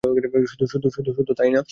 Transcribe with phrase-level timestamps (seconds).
[0.03, 1.61] শুধু তাই না।